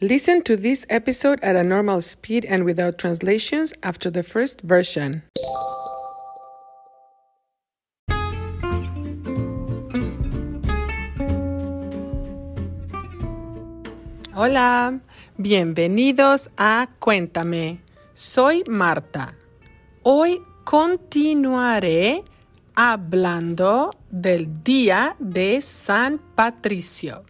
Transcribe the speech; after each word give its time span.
Listen 0.00 0.42
to 0.42 0.56
this 0.56 0.84
episode 0.90 1.38
at 1.40 1.54
a 1.54 1.62
normal 1.62 2.00
speed 2.00 2.44
and 2.46 2.64
without 2.64 2.98
translations 2.98 3.72
after 3.84 4.10
the 4.10 4.24
first 4.24 4.60
version. 4.62 5.22
Hola, 14.34 14.98
bienvenidos 15.38 16.50
a 16.58 16.88
Cuéntame. 16.98 17.78
Soy 18.14 18.64
Marta. 18.66 19.36
Hoy 20.02 20.42
continuaré 20.64 22.24
hablando 22.74 23.92
del 24.10 24.64
Día 24.64 25.14
de 25.20 25.60
San 25.62 26.18
Patricio. 26.34 27.24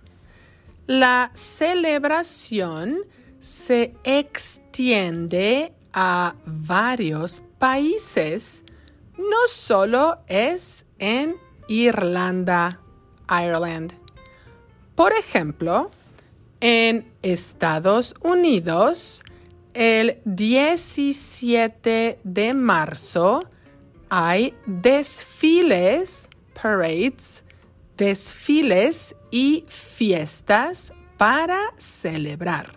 La 0.86 1.30
celebración 1.32 2.98
se 3.40 3.94
extiende 4.04 5.72
a 5.94 6.34
varios 6.44 7.42
países, 7.58 8.64
no 9.16 9.46
solo 9.48 10.18
es 10.26 10.86
en 10.98 11.36
Irlanda, 11.68 12.80
Ireland. 13.30 13.94
Por 14.94 15.12
ejemplo, 15.12 15.90
en 16.61 17.11
Estados 17.22 18.14
Unidos, 18.20 19.25
el 19.72 20.20
17 20.25 22.20
de 22.22 22.54
marzo 22.54 23.42
hay 24.11 24.54
desfiles, 24.66 26.28
parades, 26.61 27.43
desfiles 27.96 29.16
y 29.30 29.64
fiestas 29.68 30.93
para 31.16 31.61
celebrar. 31.76 32.77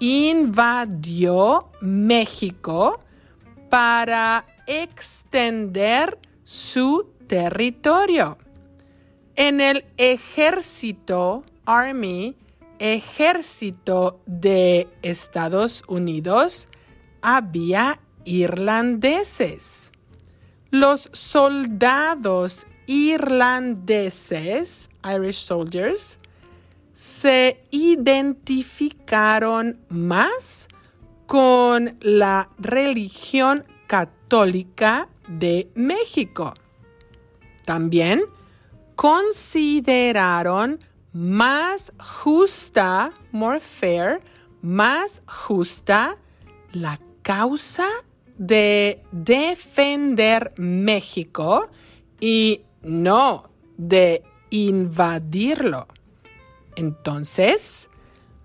invadió 0.00 1.70
México 1.80 3.00
para 3.70 4.44
extender 4.66 6.18
su 6.44 7.10
territorio. 7.26 8.38
En 9.34 9.60
el 9.60 9.84
ejército, 9.96 11.44
Army, 11.64 12.36
ejército 12.78 14.20
de 14.26 14.88
Estados 15.02 15.82
Unidos 15.88 16.68
había 17.22 18.00
irlandeses. 18.24 19.92
Los 20.70 21.08
soldados 21.12 22.66
irlandeses, 22.86 24.90
Irish 25.04 25.44
soldiers, 25.44 26.18
se 26.96 27.62
identificaron 27.70 29.78
más 29.90 30.66
con 31.26 31.98
la 32.00 32.48
religión 32.56 33.66
católica 33.86 35.10
de 35.28 35.70
México. 35.74 36.54
También 37.66 38.22
consideraron 38.94 40.78
más 41.12 41.92
justa, 41.98 43.12
more 43.30 43.60
fair, 43.60 44.22
más 44.62 45.22
justa 45.26 46.16
la 46.72 46.98
causa 47.20 47.88
de 48.38 49.02
defender 49.12 50.54
México 50.56 51.68
y 52.20 52.62
no 52.80 53.50
de 53.76 54.22
invadirlo. 54.48 55.88
Entonces, 56.76 57.90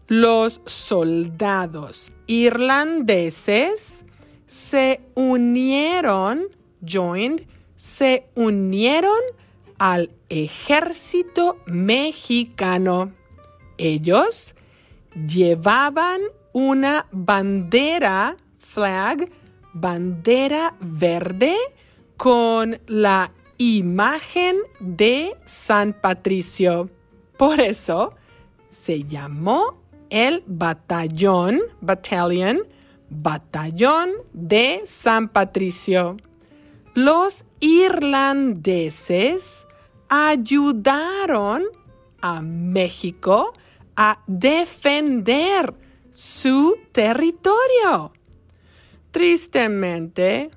los 0.08 0.62
soldados 0.66 2.12
irlandeses 2.28 4.06
se 4.46 5.02
unieron, 5.16 6.48
joined, 6.86 7.46
se 7.76 8.28
unieron 8.36 9.22
al 9.78 10.12
ejército 10.28 11.58
mexicano. 11.66 13.14
Ellos 13.78 14.54
llevaban 15.16 16.22
una 16.54 17.08
bandera, 17.12 18.36
flag, 18.58 19.30
bandera 19.74 20.76
verde 20.82 21.56
con 22.18 22.80
la 22.88 23.32
imagen 23.58 24.58
de 24.80 25.38
San 25.46 25.94
Patricio. 25.94 26.90
Por 27.38 27.60
eso 27.62 28.14
se 28.72 29.04
llamó 29.04 29.84
el 30.10 30.44
batallón, 30.48 31.60
battalion, 31.82 32.62
batallón 33.10 34.12
de 34.32 34.82
San 34.86 35.28
Patricio. 35.28 36.16
Los 36.94 37.44
irlandeses 37.60 38.88
ayudaron 40.08 41.66
a 42.22 42.42
México 42.42 43.54
a 43.98 44.24
defender 44.26 45.74
su 46.10 46.78
territorio. 46.94 48.14
Tristemente, 49.12 50.50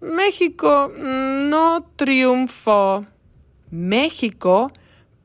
México 0.00 0.92
no 0.98 1.86
triunfó. 1.94 3.06
México 3.70 4.72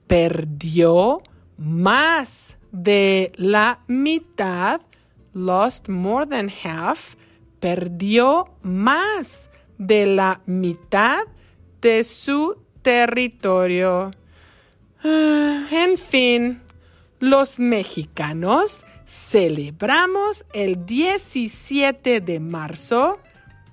perdió 0.06 1.24
más 1.58 2.58
de 2.72 3.32
la 3.36 3.80
mitad, 3.88 4.82
lost 5.34 5.90
more 5.90 6.26
than 6.26 6.50
half, 6.64 7.16
perdió 7.60 8.54
más 8.62 9.50
de 9.78 10.06
la 10.06 10.42
mitad 10.46 11.24
de 11.82 12.04
su 12.04 12.58
territorio. 12.82 14.12
Ah, 15.04 15.68
en 15.72 15.98
fin, 15.98 16.62
los 17.20 17.60
mexicanos 17.60 18.86
celebramos 19.06 20.46
el 20.54 20.86
17 20.86 22.22
de 22.22 22.40
marzo 22.40 23.20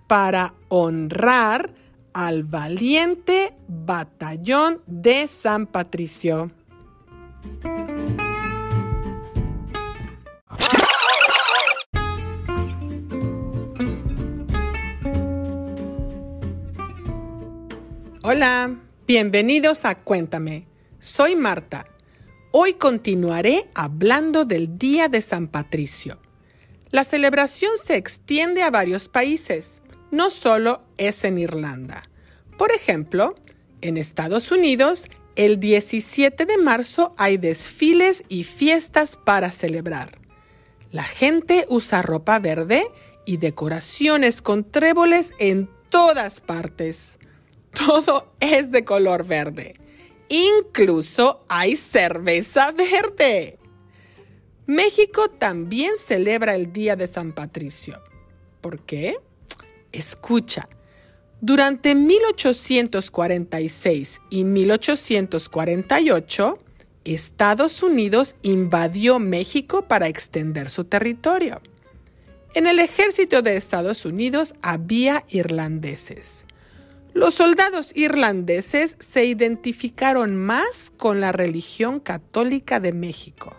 para 0.07 0.55
honrar 0.69 1.75
al 2.13 2.43
valiente 2.43 3.55
batallón 3.67 4.83
de 4.87 5.27
San 5.27 5.67
Patricio. 5.67 6.51
Hola. 18.23 18.79
Bienvenidos 19.05 19.85
a 19.85 19.97
Cuéntame. 19.97 20.67
Soy 21.01 21.35
Marta. 21.35 21.87
Hoy 22.53 22.75
continuaré 22.75 23.69
hablando 23.75 24.45
del 24.45 24.79
Día 24.79 25.09
de 25.09 25.21
San 25.21 25.49
Patricio. 25.49 26.21
La 26.91 27.03
celebración 27.03 27.73
se 27.77 27.97
extiende 27.97 28.63
a 28.63 28.71
varios 28.71 29.09
países, 29.09 29.83
no 30.13 30.31
solo 30.31 30.83
es 30.99 31.25
en 31.25 31.39
Irlanda. 31.39 32.09
Por 32.57 32.71
ejemplo, 32.71 33.35
en 33.81 33.97
Estados 33.97 34.53
Unidos, 34.53 35.09
el 35.37 35.61
17 35.61 36.45
de 36.47 36.59
marzo 36.59 37.15
hay 37.17 37.39
desfiles 37.39 38.25
y 38.29 38.45
fiestas 38.45 39.17
para 39.17 39.51
celebrar. 39.51 40.19
La 40.91 41.05
gente 41.05 41.65
usa 41.69 42.03
ropa 42.03 42.39
verde 42.39 42.85
y 43.25 43.39
decoraciones 43.39 44.43
con 44.43 44.71
tréboles 44.71 45.33
en 45.39 45.71
todas 45.89 46.41
partes. 46.41 47.19
Todo 47.73 48.33
es 48.41 48.71
de 48.71 48.85
color 48.85 49.27
verde. 49.27 49.75
Incluso 50.29 51.45
hay 51.49 51.77
cerveza 51.77 52.73
verde. 52.73 53.59
México 54.67 55.29
también 55.29 55.97
celebra 55.97 56.55
el 56.55 56.73
Día 56.73 56.97
de 56.97 57.07
San 57.07 57.33
Patricio. 57.33 58.03
¿Por 58.61 58.81
qué? 58.81 59.17
Escucha. 59.93 60.69
Durante 61.45 61.97
1846 61.97 64.23
y 64.31 64.45
1848, 64.45 66.59
Estados 67.05 67.83
Unidos 67.83 68.37
invadió 68.43 69.19
México 69.19 69.89
para 69.89 70.07
extender 70.07 70.71
su 70.71 70.85
territorio. 70.85 71.61
En 72.55 72.69
el 72.69 72.79
ejército 72.79 73.43
de 73.43 73.57
Estados 73.57 74.05
Unidos 74.05 74.55
había 74.63 75.25
irlandeses. 75.31 76.47
Los 77.13 77.35
soldados 77.35 77.91
irlandeses 77.97 78.97
se 79.01 79.25
identificaron 79.25 80.37
más 80.37 80.93
con 80.97 81.21
la 81.21 81.33
religión 81.33 81.99
católica 81.99 82.79
de 82.79 82.93
México. 82.93 83.57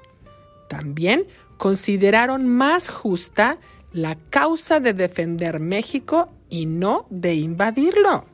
También 0.70 1.28
consideraron 1.58 2.48
más 2.48 2.88
justa 2.88 3.58
la 3.92 4.16
causa 4.16 4.80
de 4.80 4.94
defender 4.94 5.60
México 5.60 6.32
y 6.54 6.68
no 6.68 7.08
de 7.10 7.34
invadirlo. 7.34 8.28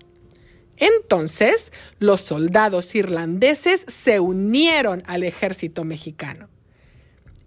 Entonces, 0.75 1.71
los 1.99 2.19
soldados 2.19 2.93
irlandeses 2.93 3.85
se 3.87 4.19
unieron 4.19 5.03
al 5.07 5.23
ejército 5.23 5.85
mexicano. 5.85 6.49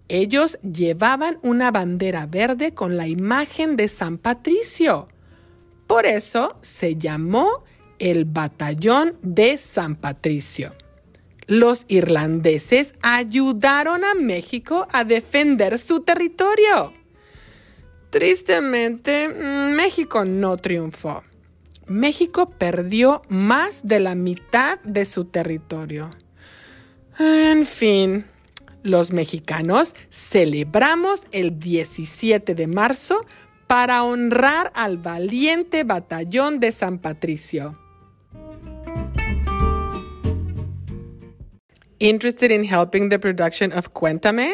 Ellos 0.07 0.57
llevaban 0.63 1.37
una 1.43 1.69
bandera 1.69 2.25
verde 2.25 2.73
con 2.73 2.97
la 2.97 3.07
imagen 3.07 3.75
de 3.75 3.87
San 3.87 4.17
Patricio. 4.17 5.09
Por 5.85 6.07
eso 6.07 6.57
se 6.61 6.95
llamó 6.95 7.63
el 7.99 8.25
Batallón 8.25 9.15
de 9.21 9.57
San 9.57 9.95
Patricio. 9.95 10.73
Los 11.45 11.85
irlandeses 11.87 12.95
ayudaron 13.03 14.03
a 14.03 14.15
México 14.15 14.87
a 14.91 15.03
defender 15.03 15.77
su 15.77 15.99
territorio. 15.99 16.93
Tristemente, 18.13 19.27
México 19.27 20.23
no 20.23 20.57
triunfó. 20.57 21.23
México 21.87 22.51
perdió 22.51 23.23
más 23.27 23.87
de 23.87 23.99
la 23.99 24.13
mitad 24.13 24.79
de 24.83 25.05
su 25.05 25.25
territorio. 25.25 26.11
En 27.17 27.65
fin, 27.65 28.25
los 28.83 29.13
mexicanos 29.13 29.95
celebramos 30.11 31.25
el 31.31 31.57
17 31.57 32.53
de 32.53 32.67
marzo 32.67 33.25
para 33.65 34.03
honrar 34.03 34.71
al 34.75 34.99
valiente 34.99 35.83
batallón 35.83 36.59
de 36.59 36.71
San 36.71 36.99
Patricio. 36.99 37.79
Interested 41.97 42.51
in 42.51 42.63
helping 42.63 43.09
the 43.09 43.17
production 43.17 43.73
of 43.73 43.89
Cuéntame? 43.91 44.53